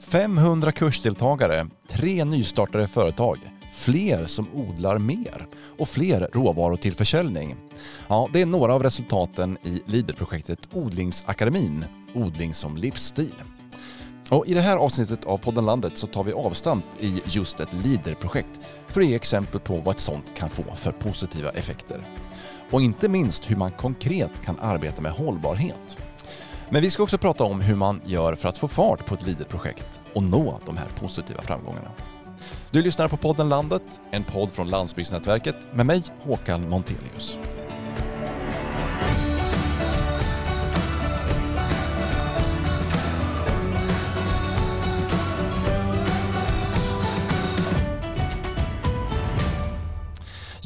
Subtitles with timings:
[0.00, 3.38] 500 kursdeltagare, tre nystartade företag,
[3.72, 5.46] fler som odlar mer
[5.78, 7.56] och fler råvaror till försäljning.
[8.08, 11.84] Ja, det är några av resultaten i Leaderprojektet Odlingsakademin,
[12.14, 13.34] odling som livsstil.
[14.30, 17.72] Och I det här avsnittet av podden Landet så tar vi avstamp i just ett
[17.84, 22.04] Leaderprojekt för att ge exempel på vad ett sånt kan få för positiva effekter.
[22.70, 25.96] Och inte minst hur man konkret kan arbeta med hållbarhet.
[26.72, 29.26] Men vi ska också prata om hur man gör för att få fart på ett
[29.26, 31.90] Leaderprojekt och nå de här positiva framgångarna.
[32.70, 37.38] Du lyssnar på podden Landet, en podd från Landsbygdsnätverket med mig Håkan Montelius.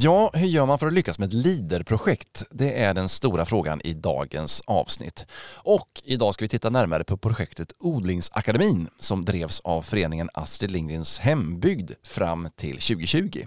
[0.04, 2.46] Ja, hur gör man för att lyckas med ett LEADER-projekt?
[2.50, 5.26] Det är den stora frågan i dagens avsnitt.
[5.54, 11.18] Och idag ska vi titta närmare på projektet Odlingsakademin som drevs av föreningen Astrid Lindgrens
[11.18, 13.46] hembygd fram till 2020.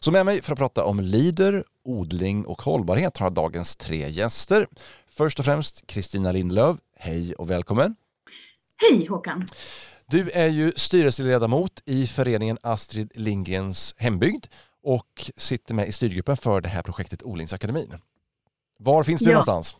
[0.00, 4.10] Så med mig för att prata om LEADER, odling och hållbarhet har jag dagens tre
[4.10, 4.66] gäster.
[5.10, 6.78] Först och främst Kristina Lindlöv.
[6.96, 7.94] Hej och välkommen.
[8.76, 9.48] Hej Håkan.
[10.06, 14.46] Du är ju styrelseledamot i föreningen Astrid Lindgrens hembygd
[14.82, 17.98] och sitter med i styrgruppen för det här projektet Odlingsakademin.
[18.78, 19.32] Var finns du ja.
[19.32, 19.76] någonstans?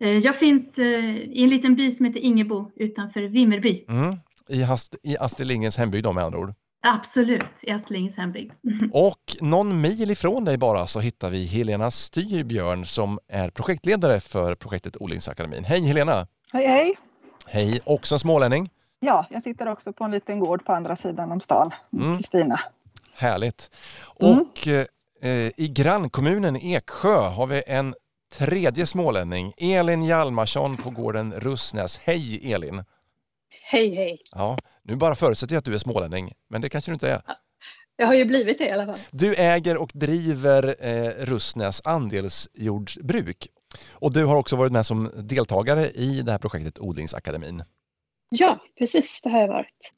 [0.00, 3.84] Eh, jag finns eh, i en liten by som heter Ingebo utanför Vimmerby.
[3.88, 4.16] Mm.
[4.48, 6.54] I, hast, I Astrid Lindgrens hembygd då med andra ord?
[6.82, 8.52] Absolut, i Astrid Lindgrens hembygd.
[8.92, 14.54] Och någon mil ifrån dig bara så hittar vi Helena Styrbjörn som är projektledare för
[14.54, 15.64] projektet Odlingsakademin.
[15.64, 16.26] Hej Helena!
[16.52, 16.94] Hej hej!
[17.46, 18.70] Hej, också en smålänning?
[19.00, 22.16] Ja, jag sitter också på en liten gård på andra sidan om stan, mm.
[22.16, 22.44] Kristina.
[22.44, 22.73] Mm.
[23.14, 23.70] Härligt.
[24.20, 24.38] Mm.
[24.38, 27.94] Och eh, i grannkommunen Eksjö har vi en
[28.32, 31.96] tredje smålänning, Elin Hjalmarsson på gården Russnäs.
[31.96, 32.84] Hej Elin!
[33.70, 34.22] Hej hej!
[34.32, 37.22] Ja, nu bara förutsätter jag att du är smålänning, men det kanske du inte är.
[37.96, 38.98] Jag har ju blivit det i alla fall.
[39.10, 43.48] Du äger och driver eh, Russnäs andelsjordbruk.
[43.90, 47.62] Och du har också varit med som deltagare i det här projektet Odlingsakademin.
[48.36, 49.92] Ja, precis det har jag varit.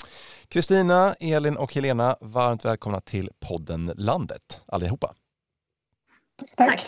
[0.48, 5.14] Kristina, Elin och Helena, varmt välkomna till podden Landet allihopa.
[6.56, 6.82] Tack.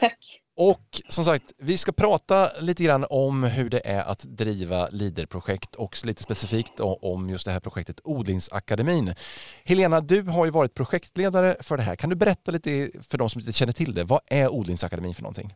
[0.00, 0.40] Tack.
[0.56, 5.74] Och som sagt, vi ska prata lite grann om hur det är att driva LIDER-projekt
[5.74, 9.14] och lite specifikt om just det här projektet Odlingsakademin.
[9.64, 11.96] Helena, du har ju varit projektledare för det här.
[11.96, 15.22] Kan du berätta lite för de som inte känner till det, vad är Odlingsakademin för
[15.22, 15.54] någonting?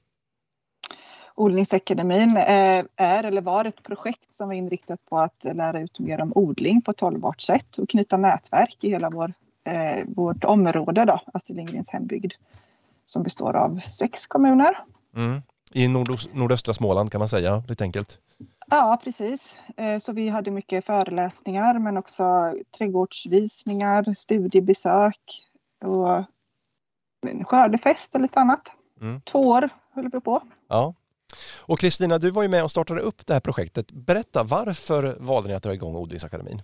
[1.40, 6.20] Odlingsakademin eh, är eller var ett projekt som var inriktat på att lära ut mer
[6.20, 9.32] om odling på ett hållbart sätt och knyta nätverk i hela vår,
[9.64, 12.32] eh, vårt område, då, Astrid Lindgrens hembygd,
[13.06, 14.84] som består av sex kommuner.
[15.16, 15.42] Mm.
[15.72, 15.88] I
[16.32, 18.18] nordöstra Småland kan man säga, lite enkelt.
[18.70, 19.54] Ja, precis.
[19.76, 25.46] Eh, så vi hade mycket föreläsningar men också trädgårdsvisningar, studiebesök
[25.84, 26.24] och
[27.26, 28.70] en skördefest och lite annat.
[29.00, 29.20] Mm.
[29.20, 30.42] Två år höll vi på.
[30.68, 30.94] Ja,
[31.58, 33.92] och Kristina, du var ju med och startade upp det här projektet.
[33.92, 36.62] Berätta, varför valde ni att dra igång Odlingsakademin?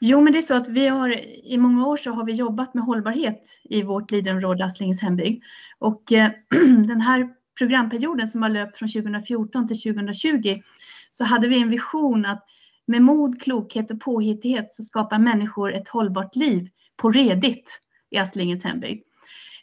[0.00, 1.10] Jo, men det är så att vi har
[1.44, 5.44] i många år så har vi jobbat med hållbarhet i vårt Leaderområde Astlingens hembygd.
[5.78, 6.30] Och eh,
[6.86, 7.28] den här
[7.58, 10.62] programperioden som har löpt från 2014 till 2020
[11.10, 12.44] så hade vi en vision att
[12.86, 17.80] med mod, klokhet och påhittighet så skapar människor ett hållbart liv på redigt
[18.10, 19.02] i Astlingens hembygd.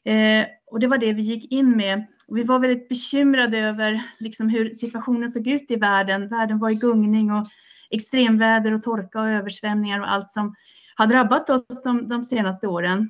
[0.03, 4.03] Eh, och det var det vi gick in med och vi var väldigt bekymrade över
[4.19, 6.27] liksom hur situationen såg ut i världen.
[6.27, 7.45] Världen var i gungning och
[7.89, 10.55] extremväder och torka och översvämningar och allt som
[10.95, 13.09] har drabbat oss de, de senaste åren.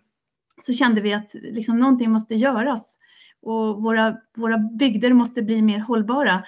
[0.61, 2.97] Så kände vi att liksom någonting måste göras
[3.41, 6.43] och våra, våra bygder måste bli mer hållbara.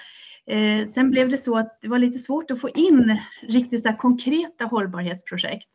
[0.48, 3.94] Eh, sen blev det så att det var lite svårt att få in riktigt så
[3.94, 5.70] konkreta hållbarhetsprojekt.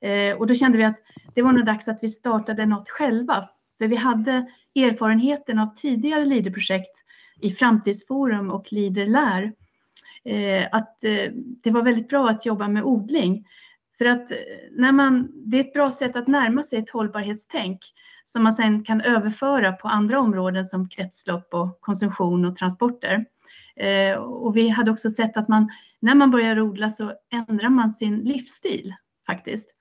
[0.00, 0.98] Eh, och då kände vi att
[1.34, 3.48] det var nog dags att vi startade något själva.
[3.78, 7.04] För vi hade erfarenheten av tidigare LIDER-projekt
[7.40, 9.52] i Framtidsforum och LIDER lär.
[10.24, 13.46] Eh, att eh, det var väldigt bra att jobba med odling.
[13.98, 14.36] För att eh,
[14.72, 17.78] när man, det är ett bra sätt att närma sig ett hållbarhetstänk
[18.24, 23.24] som man sen kan överföra på andra områden som kretslopp och konsumtion och transporter.
[24.18, 25.70] Och vi hade också sett att man,
[26.00, 28.94] när man börjar odla så ändrar man sin livsstil
[29.26, 29.74] faktiskt.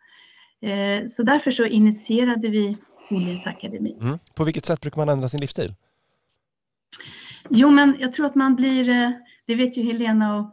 [1.08, 2.78] Så därför så initierade vi
[3.10, 4.02] Odlingsakademin.
[4.02, 4.20] Mm.
[4.36, 5.74] På vilket sätt brukar man ändra sin livsstil?
[7.50, 9.12] Jo, men jag tror att man blir, eh,
[9.46, 10.44] det vet ju Helena och,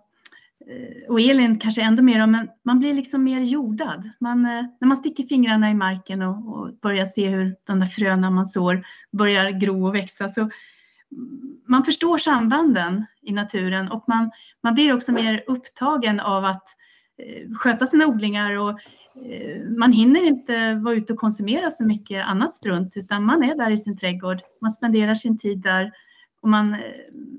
[0.71, 4.11] eh, och Elin kanske ändå mer om, men man blir liksom mer jordad.
[4.21, 7.87] Man, eh, när man sticker fingrarna i marken och, och börjar se hur de där
[7.87, 10.51] fröna man sår börjar gro och växa, så
[11.67, 14.31] man förstår sambanden i naturen och man,
[14.63, 16.69] man blir också mer upptagen av att
[17.59, 18.81] sköta sina odlingar och
[19.79, 23.71] man hinner inte vara ute och konsumera så mycket annat strunt utan man är där
[23.71, 24.41] i sin trädgård.
[24.61, 25.93] Man spenderar sin tid där
[26.43, 26.77] och man,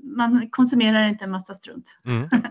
[0.02, 1.86] man konsumerar inte en massa strunt.
[2.06, 2.28] Mm.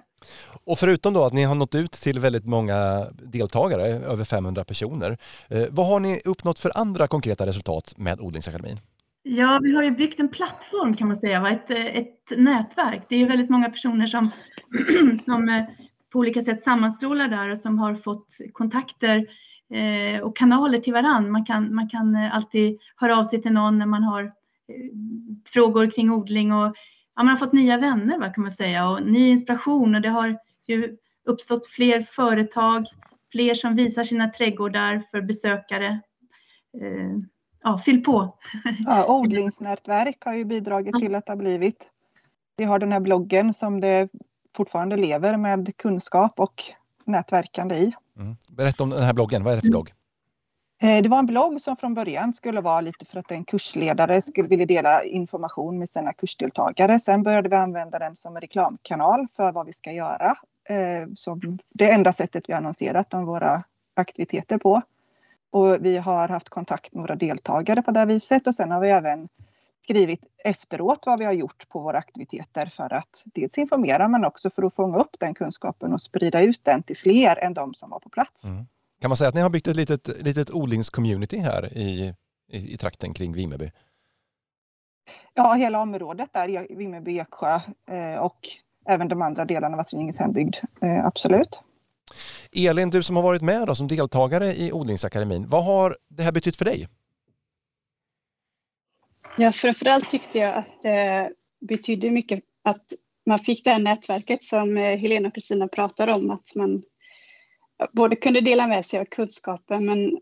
[0.63, 5.17] Och förutom då att ni har nått ut till väldigt många deltagare, över 500 personer,
[5.49, 8.79] eh, vad har ni uppnått för andra konkreta resultat med Odlingsakademin?
[9.23, 13.05] Ja, vi har ju byggt en plattform kan man säga, ett, ett nätverk.
[13.09, 14.29] Det är väldigt många personer som,
[15.19, 15.63] som eh,
[16.15, 19.27] på olika sätt sammanstrålar där och som har fått kontakter
[19.73, 21.31] eh, och kanaler till varann.
[21.31, 24.31] Man kan, man kan eh, alltid höra av sig till någon när man har eh,
[25.45, 26.75] frågor kring odling och
[27.15, 30.09] ja, man har fått nya vänner vad kan man säga och ny inspiration och det
[30.09, 32.85] har ju uppstått fler företag,
[33.31, 35.99] fler som visar sina trädgårdar för besökare.
[36.81, 37.17] Eh,
[37.63, 38.37] ja, fyll på.
[38.85, 41.87] Ja, odlingsnätverk har ju bidragit till att det har blivit.
[42.57, 44.09] Vi har den här bloggen som det
[44.55, 46.63] fortfarande lever med kunskap och
[47.05, 47.93] nätverkande i.
[48.17, 48.35] Mm.
[48.49, 49.93] Berätta om den här bloggen, vad är det för blogg?
[50.81, 54.21] Eh, det var en blogg som från början skulle vara lite för att en kursledare
[54.21, 56.99] skulle vilja dela information med sina kursdeltagare.
[56.99, 60.35] Sen började vi använda den som reklamkanal för vad vi ska göra.
[60.69, 63.63] Eh, som det enda sättet vi annonserat om våra
[63.93, 64.81] aktiviteter på.
[65.51, 68.89] Och vi har haft kontakt med våra deltagare på det viset och sen har vi
[68.89, 69.27] även
[69.85, 74.49] skrivit efteråt vad vi har gjort på våra aktiviteter för att dels informera men också
[74.49, 77.89] för att fånga upp den kunskapen och sprida ut den till fler än de som
[77.89, 78.43] var på plats.
[78.43, 78.65] Mm.
[79.01, 82.13] Kan man säga att ni har byggt ett litet, litet odlingscommunity här i,
[82.51, 83.71] i, i trakten kring Vimmerby?
[85.33, 87.59] Ja, hela området där, Vimmerby, Eksjö
[87.91, 88.39] eh, och
[88.85, 90.55] även de andra delarna av Astrid hembygd.
[90.81, 91.61] Eh, absolut.
[92.51, 96.31] Elin, du som har varit med då, som deltagare i Odlingsakademin, vad har det här
[96.31, 96.87] betytt för dig?
[99.37, 102.85] Ja, framförallt tyckte jag att det betydde mycket att
[103.25, 106.83] man fick det här nätverket som eh, Helena och Kristina pratar om, att man
[107.91, 110.19] både kunde dela med sig av kunskapen men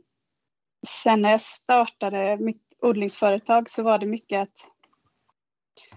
[0.87, 4.67] sen när jag startade mitt odlingsföretag så var det mycket att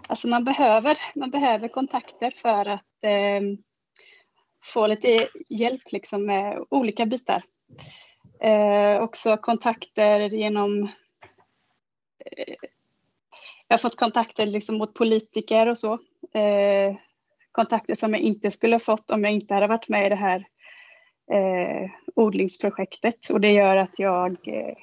[0.07, 3.41] alltså man, behöver, man behöver kontakter för att eh,
[4.65, 7.43] få lite hjälp liksom med olika bitar.
[8.41, 10.83] Eh, också kontakter genom
[12.19, 12.55] eh,
[13.69, 15.93] jag har fått kontakter liksom mot politiker och så.
[16.35, 16.97] Eh,
[17.53, 20.17] kontakter som jag inte skulle ha fått om jag inte hade varit med i det
[20.17, 20.47] här
[21.33, 24.75] eh, odlingsprojektet och det gör att jag eh,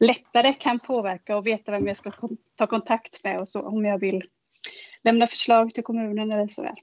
[0.00, 2.12] lättare kan påverka och veta vem jag ska
[2.54, 4.24] ta kontakt med och så om jag vill
[5.04, 6.74] lämna förslag till kommunen eller sådär.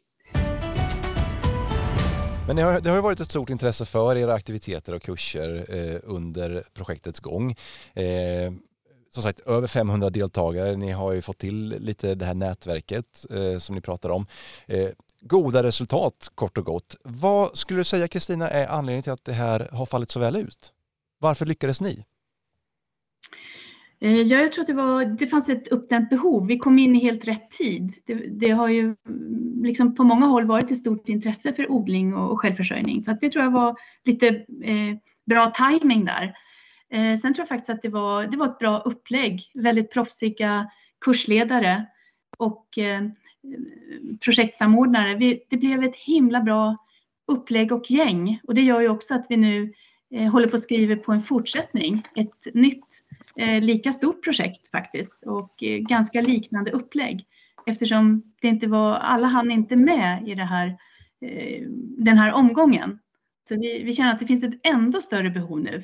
[2.47, 5.99] Men det har, det har varit ett stort intresse för era aktiviteter och kurser eh,
[6.03, 7.51] under projektets gång.
[7.93, 8.53] Eh,
[9.15, 10.75] som sagt, över 500 deltagare.
[10.75, 14.25] Ni har ju fått till lite det här nätverket eh, som ni pratar om.
[14.67, 14.89] Eh,
[15.21, 16.95] goda resultat kort och gott.
[17.03, 20.35] Vad skulle du säga Kristina är anledningen till att det här har fallit så väl
[20.35, 20.71] ut?
[21.19, 22.05] Varför lyckades ni?
[23.99, 26.47] Eh, ja, jag tror att det, var, det fanns ett uppdämt behov.
[26.47, 27.93] Vi kom in i helt rätt tid.
[28.05, 32.13] Det, det har ju mm, liksom på många håll varit ett stort intresse för odling
[32.13, 33.01] och, och självförsörjning.
[33.01, 33.75] Så det tror jag var
[34.05, 34.27] lite
[34.63, 34.95] eh,
[35.25, 36.33] bra timing där.
[36.91, 39.51] Eh, sen tror jag faktiskt att det var, det var ett bra upplägg.
[39.53, 40.71] Väldigt proffsiga
[41.01, 41.85] kursledare
[42.37, 43.01] och eh,
[44.19, 45.15] projektsamordnare.
[45.15, 46.77] Vi, det blev ett himla bra
[47.27, 49.73] upplägg och gäng och det gör ju också att vi nu
[50.13, 52.07] eh, håller på att skriva på en fortsättning.
[52.15, 52.87] Ett nytt,
[53.35, 57.27] eh, lika stort projekt faktiskt och eh, ganska liknande upplägg
[57.65, 60.67] eftersom det inte var, alla hann inte med i det här,
[61.21, 61.61] eh,
[61.97, 62.99] den här omgången.
[63.47, 65.83] Så vi, vi känner att det finns ett ändå större behov nu.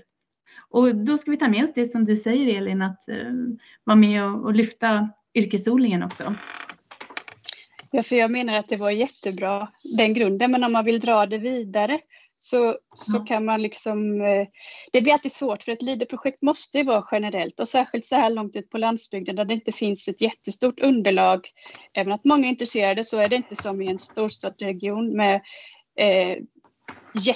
[0.72, 3.34] Och då ska vi ta med oss det som du säger Elin, att eh,
[3.84, 6.36] vara med och, och lyfta yrkesodlingen också.
[7.92, 11.26] Ja, för jag menar att det var jättebra, den grunden, men om man vill dra
[11.26, 12.00] det vidare
[12.38, 13.26] så, så mm.
[13.26, 14.22] kan man liksom...
[14.22, 14.48] Eh,
[14.92, 18.56] det blir alltid svårt för ett LIDE-projekt måste vara generellt och särskilt så här långt
[18.56, 21.48] ut på landsbygden där det inte finns ett jättestort underlag.
[21.94, 25.42] Även att många är intresserade så är det inte som i en storstadsregion med
[25.98, 26.38] eh,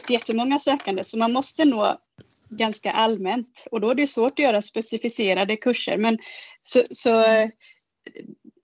[0.10, 1.98] jättemånga sökande så man måste nå
[2.50, 5.98] ganska allmänt och då är det svårt att göra specificerade kurser.
[5.98, 6.18] Men
[6.62, 7.26] så, så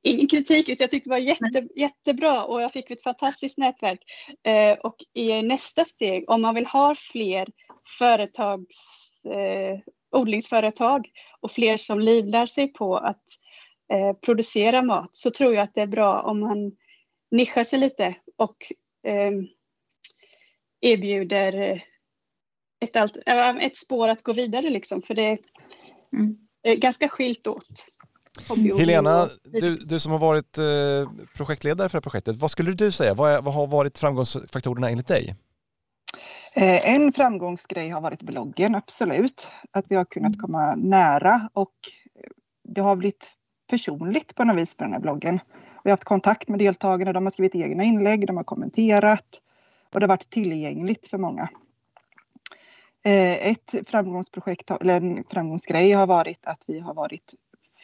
[0.03, 3.99] ingen kritik, jag tyckte det var jätte, jättebra och jag fick ett fantastiskt nätverk.
[4.43, 7.47] Eh, och i nästa steg, om man vill ha fler
[7.99, 9.79] företags, eh,
[10.11, 11.07] odlingsföretag
[11.41, 13.23] och fler som livlär sig på att
[13.93, 16.71] eh, producera mat så tror jag att det är bra om man
[17.31, 18.57] nischar sig lite och
[19.07, 19.31] eh,
[20.81, 21.83] erbjuder
[22.81, 23.17] ett, allt,
[23.61, 25.37] ett spår att gå vidare liksom för det är
[26.13, 26.37] mm.
[26.79, 27.85] ganska skilt åt.
[28.77, 32.91] Helena, du, du som har varit eh, projektledare för det här projektet, vad skulle du
[32.91, 33.13] säga?
[33.13, 35.35] Vad, är, vad har varit framgångsfaktorerna enligt dig?
[36.55, 39.47] Eh, en framgångsgrej har varit bloggen, absolut.
[39.71, 41.73] Att vi har kunnat komma nära och
[42.63, 43.31] det har blivit
[43.69, 45.39] personligt på något vis på den här bloggen.
[45.83, 49.41] Vi har haft kontakt med deltagarna, de har skrivit egna inlägg, de har kommenterat
[49.93, 51.49] och det har varit tillgängligt för många.
[53.03, 57.33] Eh, ett framgångsprojekt, eller en framgångsgrej har varit att vi har varit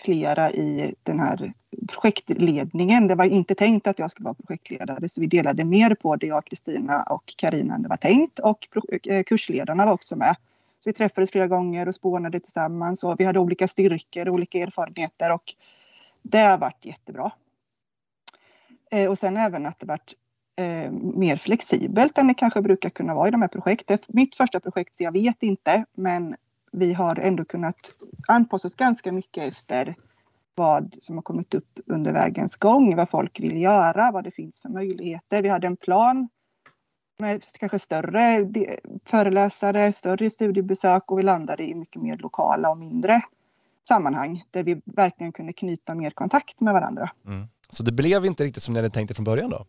[0.03, 1.53] flera i den här
[1.87, 3.07] projektledningen.
[3.07, 6.27] Det var inte tänkt att jag skulle vara projektledare så vi delade mer på det,
[6.27, 8.67] jag, Kristina och Karina än det var tänkt och
[9.07, 10.35] eh, kursledarna var också med.
[10.79, 15.31] Så vi träffades flera gånger och spånade tillsammans och vi hade olika styrkor, olika erfarenheter
[15.31, 15.53] och
[16.21, 17.31] det har varit jättebra.
[18.91, 20.13] Eh, och sen även att det varit
[20.57, 23.97] eh, mer flexibelt än det kanske brukar kunna vara i de här projekten.
[24.07, 26.35] Mitt första projekt, så jag vet inte, men
[26.71, 27.91] vi har ändå kunnat
[28.27, 29.95] anpassa oss ganska mycket efter
[30.55, 34.61] vad som har kommit upp under vägens gång, vad folk vill göra, vad det finns
[34.61, 35.41] för möjligheter.
[35.41, 36.29] Vi hade en plan
[37.19, 38.51] med kanske större
[39.05, 43.21] föreläsare, större studiebesök och vi landade i mycket mer lokala och mindre
[43.87, 47.11] sammanhang där vi verkligen kunde knyta mer kontakt med varandra.
[47.25, 47.47] Mm.
[47.69, 49.65] Så det blev inte riktigt som ni hade tänkt er från början då?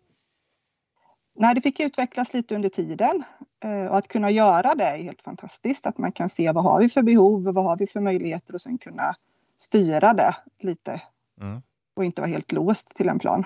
[1.41, 3.25] Nej, det fick utvecklas lite under tiden
[3.65, 5.87] eh, och att kunna göra det är helt fantastiskt.
[5.87, 8.55] Att man kan se vad har vi för behov och vad har vi för möjligheter
[8.55, 9.17] och sen kunna
[9.59, 11.03] styra det lite
[11.41, 11.63] mm.
[11.95, 13.45] och inte vara helt låst till en plan.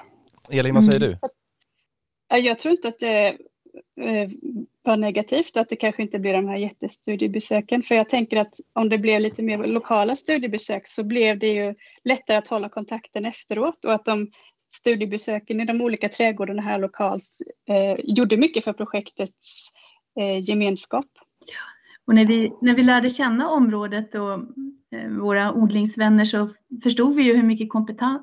[0.50, 1.16] Elin, vad säger du?
[2.38, 3.38] Jag tror inte att det
[4.00, 4.30] Eh,
[4.82, 7.82] var negativt att det kanske inte blir de här jättestudiebesöken.
[7.82, 11.74] För jag tänker att om det blev lite mer lokala studiebesök så blev det ju
[12.04, 17.38] lättare att hålla kontakten efteråt och att de studiebesöken i de olika trädgårdarna här lokalt
[17.68, 19.72] eh, gjorde mycket för projektets
[20.20, 21.06] eh, gemenskap.
[22.06, 24.32] Och när vi, när vi lärde känna området och
[24.98, 26.50] eh, våra odlingsvänner så
[26.82, 27.68] förstod vi ju hur mycket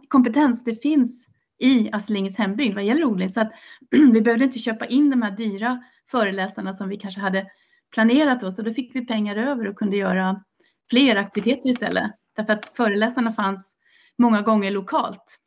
[0.07, 1.27] kompetens det finns
[1.59, 3.29] i Astrid hembygd vad gäller odling.
[3.29, 3.51] Så att
[4.13, 7.47] vi behövde inte köpa in de här dyra föreläsarna som vi kanske hade
[7.93, 8.51] planerat då.
[8.51, 10.39] Så då fick vi pengar över och kunde göra
[10.89, 12.11] fler aktiviteter istället.
[12.35, 13.75] Därför att föreläsarna fanns
[14.17, 15.39] många gånger lokalt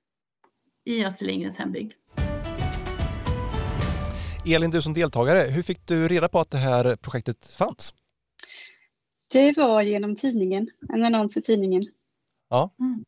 [0.84, 1.92] i Astrid Lindgrens hembygd.
[4.46, 7.94] Elin, du som deltagare, hur fick du reda på att det här projektet fanns?
[9.32, 11.82] Det var genom tidningen, en annons i tidningen.
[12.50, 12.74] Ja.
[12.80, 13.04] Mm.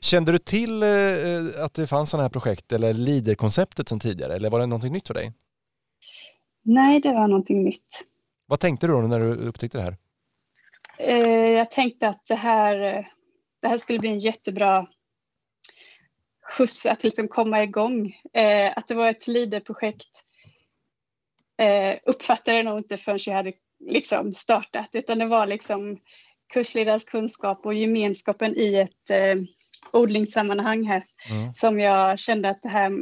[0.00, 4.50] Kände du till eh, att det fanns sådana här projekt eller LIDER-konceptet sedan tidigare eller
[4.50, 5.32] var det någonting nytt för dig?
[6.62, 8.04] Nej, det var någonting nytt.
[8.46, 9.96] Vad tänkte du då när du upptäckte det här?
[10.98, 12.76] Eh, jag tänkte att det här,
[13.60, 14.86] det här skulle bli en jättebra
[16.56, 18.16] skjuts att liksom komma igång.
[18.32, 20.24] Eh, att det var ett LIDER-projekt
[22.06, 25.98] uppfattade jag nog inte förrän jag hade liksom startat utan det var liksom
[26.48, 29.36] kursledares kunskap och gemenskapen i ett eh,
[29.92, 31.52] odlingssammanhang här mm.
[31.52, 32.92] som jag kände att det här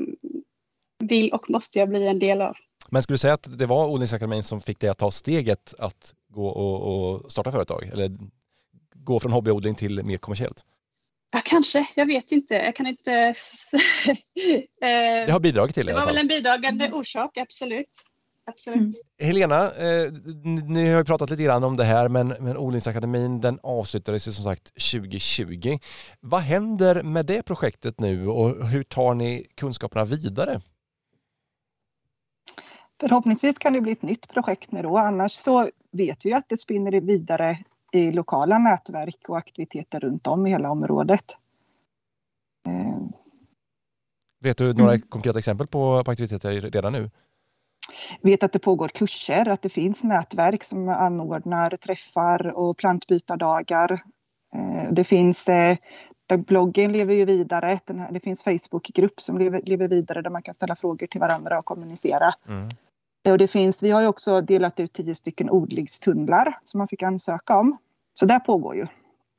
[0.99, 2.57] vill och måste jag bli en del av.
[2.89, 6.15] Men skulle du säga att det var Odlingsakademin som fick dig att ta steget att
[6.29, 7.91] gå och, och starta företag?
[7.93, 8.11] Eller
[8.95, 10.65] gå från hobbyodling till mer kommersiellt?
[11.33, 11.87] Ja, kanske.
[11.95, 12.55] Jag vet inte.
[12.55, 13.11] Jag kan inte...
[14.81, 15.93] det har bidragit till det.
[15.93, 17.91] Det var väl en bidragande orsak, absolut
[18.47, 18.77] absolut.
[18.79, 18.93] Mm.
[19.19, 20.13] Helena, eh,
[20.45, 24.33] ni har ju pratat lite grann om det här men, men Odlingsakademin den avslutades ju
[24.33, 25.79] som sagt 2020.
[26.21, 30.61] Vad händer med det projektet nu och hur tar ni kunskaperna vidare?
[33.01, 36.57] Förhoppningsvis kan det bli ett nytt projekt nu då, annars så vet vi att det
[36.57, 37.59] spinner vidare
[37.93, 41.25] i lokala nätverk och aktiviteter runt om i hela området.
[42.69, 42.97] Eh.
[44.41, 45.03] Vet du några mm.
[45.09, 47.11] konkreta exempel på, på aktiviteter redan nu?
[48.21, 53.93] Vet att det pågår kurser, att det finns nätverk som anordnar träffar och plantbytardagar.
[54.55, 55.77] Eh, det finns eh,
[56.35, 57.81] bloggen lever ju vidare.
[58.11, 61.65] det finns Facebookgrupp som lever, lever, vidare där man kan ställa frågor till varandra och
[61.65, 62.35] kommunicera.
[62.49, 62.69] Mm.
[63.29, 67.03] Och det finns, vi har ju också delat ut tio stycken odlingstunnlar som man fick
[67.03, 67.77] ansöka om.
[68.15, 68.87] Så det pågår ju.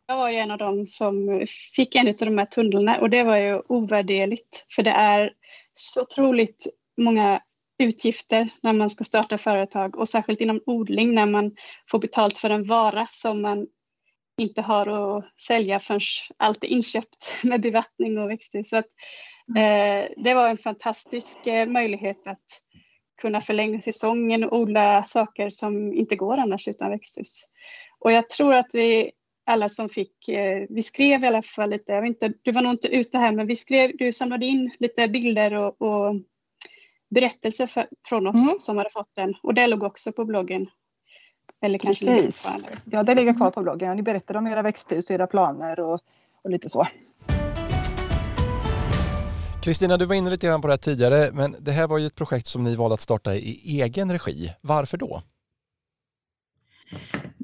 [0.07, 3.23] Jag var ju en av dem som fick en av de här tunnlarna och det
[3.23, 5.33] var ju ovärderligt för det är
[5.73, 7.41] så otroligt många
[7.79, 11.55] utgifter när man ska starta företag och särskilt inom odling när man
[11.91, 13.67] får betalt för en vara som man
[14.41, 16.01] inte har att sälja förrän
[16.37, 18.69] allt är inköpt med bevattning och växthus.
[18.69, 18.85] Så att,
[19.57, 22.45] eh, det var en fantastisk eh, möjlighet att
[23.21, 27.43] kunna förlänga säsongen och odla saker som inte går annars utan växthus.
[27.99, 29.11] Och jag tror att vi
[29.45, 32.61] alla som fick, eh, vi skrev i alla fall lite, jag vet inte, du var
[32.61, 36.15] nog inte ute här, men vi skrev, du samlade in lite bilder och, och
[37.09, 38.59] berättelse för, från oss mm.
[38.59, 40.67] som hade fått den och det låg också på bloggen.
[41.61, 42.45] Eller kanske Precis.
[42.45, 43.95] Kvar, ja, det ligger kvar på bloggen.
[43.95, 45.99] Ni berättade om era växthus och era planer och,
[46.43, 46.87] och lite så.
[49.63, 52.05] Kristina, du var inne lite grann på det här tidigare, men det här var ju
[52.05, 54.53] ett projekt som ni valde att starta i egen regi.
[54.61, 55.21] Varför då?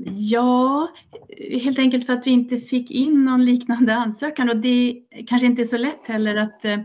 [0.06, 0.88] Ja,
[1.62, 5.62] helt enkelt för att vi inte fick in någon liknande ansökan och det kanske inte
[5.62, 6.80] är så lätt heller att, eh,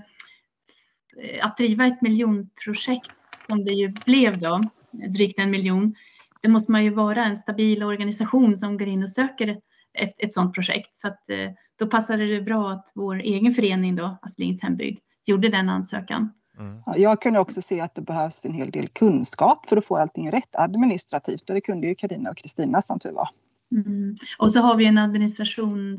[1.43, 3.11] att driva ett miljonprojekt
[3.49, 5.95] som det ju blev då, drygt en miljon.
[6.41, 9.49] Det måste man ju vara en stabil organisation som går in och söker
[9.95, 10.97] ett, ett sådant projekt.
[10.97, 15.49] Så att, eh, då passade det bra att vår egen förening då, Astlings hembygd, gjorde
[15.49, 16.33] den ansökan.
[16.59, 16.83] Mm.
[16.97, 20.31] Jag kunde också se att det behövs en hel del kunskap för att få allting
[20.31, 23.29] rätt administrativt och det kunde ju Karina och Kristina som tur var.
[23.73, 24.17] Mm.
[24.39, 25.99] Och så har vi en administration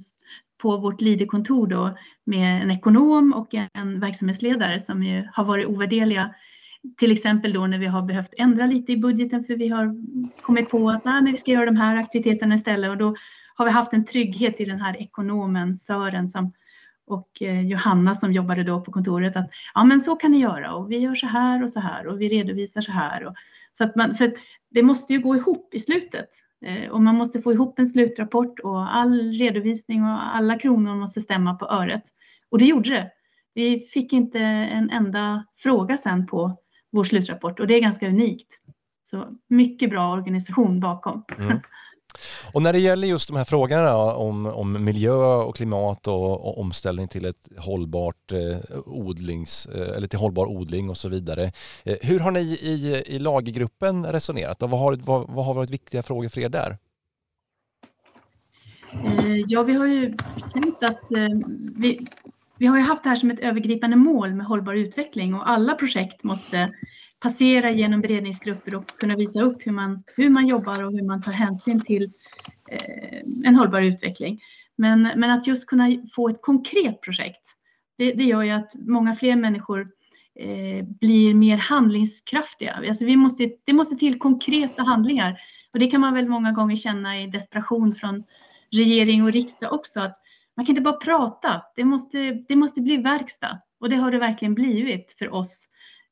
[0.62, 6.36] på vårt Lidekontor då med en ekonom och en verksamhetsledare som ju har varit ovärderliga.
[6.98, 9.96] Till exempel då när vi har behövt ändra lite i budgeten för vi har
[10.42, 13.16] kommit på att nej, men vi ska göra de här aktiviteterna istället och då
[13.56, 16.54] har vi haft en trygghet i den här ekonomen Sören som
[17.08, 20.74] och eh, Johanna som jobbade då på kontoret att ja, men så kan ni göra
[20.74, 23.26] och vi gör så här och så här och vi redovisar så här.
[23.26, 23.34] Och,
[23.78, 24.34] så att man, för
[24.70, 26.30] det måste ju gå ihop i slutet
[26.66, 31.22] eh, och man måste få ihop en slutrapport och all redovisning och alla kronor måste
[31.22, 32.04] stämma på öret.
[32.50, 33.12] Och det gjorde det.
[33.54, 36.56] Vi fick inte en enda fråga sen på
[36.92, 38.58] vår slutrapport och det är ganska unikt.
[39.04, 41.24] Så mycket bra organisation bakom.
[41.38, 41.60] Mm.
[42.54, 46.60] Och när det gäller just de här frågorna om, om miljö och klimat och, och
[46.60, 51.52] omställning till ett hållbart eh, odlings, eh, eller till hållbar odling och så vidare.
[51.84, 55.70] Eh, hur har ni i, i laggruppen resonerat och vad har, vad, vad har varit
[55.70, 56.78] viktiga frågor för er där?
[58.94, 60.18] Eh, ja, vi har ju
[60.54, 61.28] känt att eh,
[61.76, 62.08] vi,
[62.58, 65.74] vi har ju haft det här som ett övergripande mål med hållbar utveckling och alla
[65.74, 66.72] projekt måste
[67.20, 71.22] passera genom beredningsgrupper och kunna visa upp hur man, hur man jobbar och hur man
[71.22, 72.12] tar hänsyn till
[72.70, 74.42] eh, en hållbar utveckling.
[74.76, 77.56] Men, men att just kunna få ett konkret projekt,
[77.98, 79.88] det, det gör ju att många fler människor
[80.40, 82.84] eh, blir mer handlingskraftiga.
[82.88, 85.40] Alltså vi måste, det måste till konkreta handlingar.
[85.74, 88.24] Och det kan man väl många gånger känna i desperation från
[88.72, 90.00] regering och riksdag också.
[90.00, 90.22] Att
[90.56, 92.18] man kan inte bara prata, det måste,
[92.48, 93.60] det måste bli verkstad.
[93.80, 95.68] Och det har det verkligen blivit för oss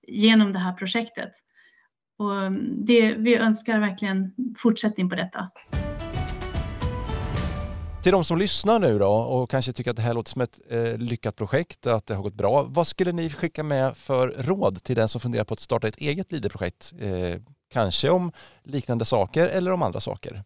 [0.08, 1.32] genom det här projektet.
[2.20, 5.50] Och mm, det, vi önskar verkligen fortsättning på detta.
[8.04, 10.60] Till de som lyssnar nu då och kanske tycker att det här låter som ett
[10.70, 12.64] eh, lyckat projekt, att det har gått bra.
[12.64, 15.98] Vad skulle ni skicka med för råd till den som funderar på att starta ett
[15.98, 16.94] eget LIDE-projekt?
[17.00, 17.42] Eh,
[17.74, 18.32] kanske om
[18.64, 20.44] liknande saker eller om andra saker?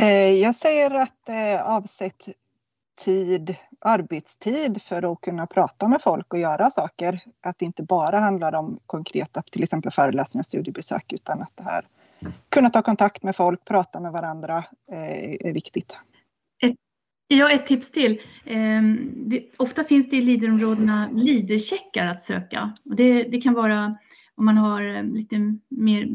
[0.00, 2.28] Eh, jag säger att eh, avsätt
[3.04, 7.20] tid, arbetstid för att kunna prata med folk och göra saker.
[7.40, 11.62] Att det inte bara handlar om konkreta, till exempel föreläsningar och studiebesök, utan att det
[11.62, 11.84] här
[12.48, 15.96] kunna ta kontakt med folk, prata med varandra eh, är viktigt.
[16.62, 16.74] Ett,
[17.28, 18.20] ja, ett tips till.
[18.44, 18.82] Eh,
[19.14, 22.72] det, ofta finns det i Leaderområdena leadercheckar att söka.
[22.84, 23.96] Och det, det kan vara
[24.34, 25.36] om man har eh, lite
[25.68, 26.06] mer,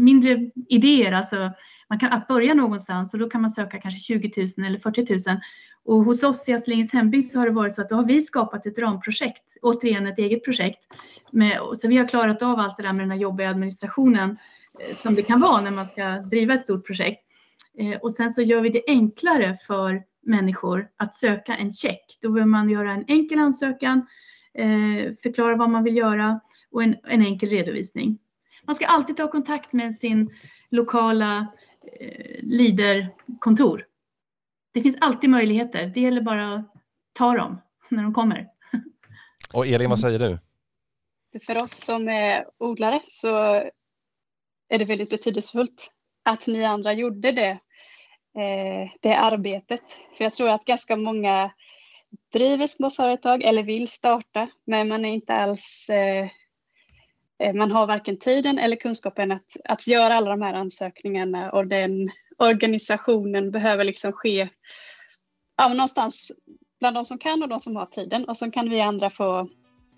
[0.00, 1.52] mindre idéer, alltså
[1.88, 5.30] man kan, att börja någonstans och då kan man söka kanske 20 000 eller 40
[5.30, 5.40] 000
[5.84, 8.22] och hos oss i Astlings hembygd så har det varit så att då har vi
[8.22, 10.78] skapat ett ramprojekt, återigen ett eget projekt.
[11.30, 14.38] Med, så vi har klarat av allt det där med den här jobbiga administrationen
[14.80, 17.22] eh, som det kan vara när man ska driva ett stort projekt.
[17.78, 22.18] Eh, och sen så gör vi det enklare för människor att söka en check.
[22.22, 24.06] Då behöver man göra en enkel ansökan,
[24.54, 26.40] eh, förklara vad man vill göra
[26.70, 28.18] och en, en enkel redovisning.
[28.66, 30.30] Man ska alltid ta kontakt med sin
[30.70, 31.46] lokala
[32.00, 33.84] eh, liderkontor
[34.72, 35.86] det finns alltid möjligheter.
[35.86, 36.72] Det gäller bara att
[37.12, 38.48] ta dem när de kommer.
[39.52, 40.38] Och Elin, vad säger du?
[41.46, 43.36] För oss som är odlare så
[44.68, 47.50] är det väldigt betydelsefullt att ni andra gjorde det,
[48.38, 49.98] eh, det arbetet.
[50.16, 51.50] För jag tror att ganska många
[52.32, 56.28] driver små företag eller vill starta, men man är inte alls eh,
[57.38, 61.66] eh, man har varken tiden eller kunskapen att, att göra alla de här ansökningarna och
[61.66, 64.48] den organisationen behöver liksom ske
[65.56, 66.32] ja, någonstans
[66.80, 69.48] bland de som kan och de som har tiden och så kan vi andra få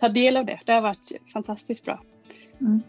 [0.00, 0.60] ta del av det.
[0.66, 2.02] Det har varit fantastiskt bra.
[2.60, 2.82] Mm.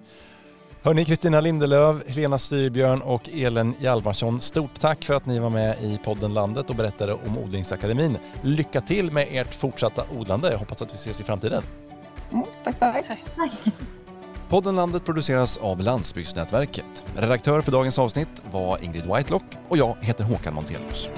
[0.85, 5.83] Hörni, Kristina Lindelöv, Helena Styrbjörn och Elin Hjalmarsson, stort tack för att ni var med
[5.83, 8.17] i podden Landet och berättade om Odlingsakademin.
[8.43, 10.51] Lycka till med ert fortsatta odlande.
[10.51, 11.63] Jag hoppas att vi ses i framtiden.
[12.31, 13.05] Mm, tack, tack.
[13.35, 13.51] tack.
[14.49, 17.05] Podden Landet produceras av Landsbygdsnätverket.
[17.15, 21.09] Redaktör för dagens avsnitt var Ingrid Whitelock och jag heter Håkan Montelius.